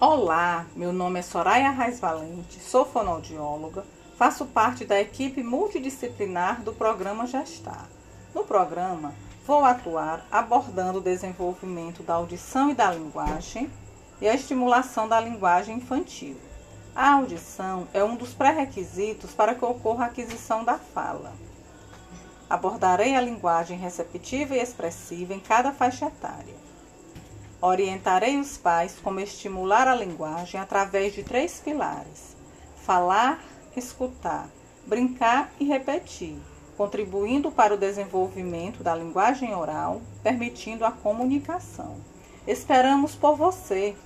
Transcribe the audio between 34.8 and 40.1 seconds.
brincar e repetir, contribuindo para o desenvolvimento da linguagem oral,